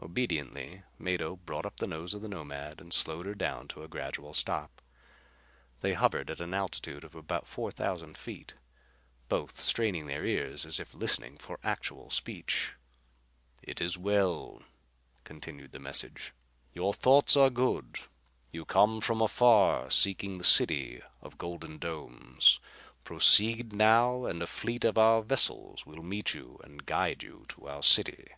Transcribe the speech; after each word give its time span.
Obediently 0.00 0.82
Mado 0.98 1.36
brought 1.36 1.64
up 1.66 1.76
the 1.76 1.86
nose 1.86 2.12
of 2.12 2.22
the 2.22 2.28
Nomad 2.28 2.80
and 2.80 2.92
slowed 2.92 3.26
her 3.26 3.34
down 3.36 3.68
to 3.68 3.84
a 3.84 3.88
gradual 3.88 4.34
stop. 4.34 4.82
They 5.80 5.92
hovered 5.92 6.28
at 6.28 6.40
an 6.40 6.54
altitude 6.54 7.04
of 7.04 7.14
about 7.14 7.46
four 7.46 7.70
thousand 7.70 8.18
feet, 8.18 8.54
both 9.28 9.60
straining 9.60 10.06
their 10.06 10.24
ears 10.24 10.66
as 10.66 10.80
if 10.80 10.92
listening 10.92 11.36
for 11.38 11.60
actual 11.62 12.10
speech. 12.10 12.72
"It 13.62 13.80
is 13.80 13.96
well," 13.96 14.62
continued 15.22 15.70
the 15.72 15.78
message. 15.78 16.32
"Your 16.74 16.92
thoughts 16.94 17.36
are 17.36 17.50
good. 17.50 18.00
You 18.50 18.64
come 18.64 19.00
from 19.00 19.20
afar 19.20 19.90
seeking 19.92 20.38
the 20.38 20.44
city 20.44 21.00
of 21.20 21.38
golden 21.38 21.78
domes. 21.78 22.58
Proceed 23.04 23.72
now 23.72 24.24
and 24.24 24.42
a 24.42 24.48
fleet 24.48 24.84
of 24.84 24.98
our 24.98 25.22
vessels 25.22 25.86
will 25.86 26.02
meet 26.02 26.34
you 26.34 26.58
and 26.64 26.86
guide 26.86 27.22
you 27.22 27.44
to 27.50 27.68
our 27.68 27.82
city." 27.84 28.28